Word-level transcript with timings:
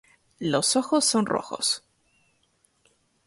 Los 0.39 0.75
ojos 0.77 1.05
son 1.05 1.27
rojos. 1.27 1.83